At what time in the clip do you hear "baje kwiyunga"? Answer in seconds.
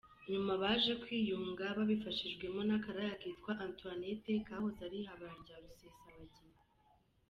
0.61-1.63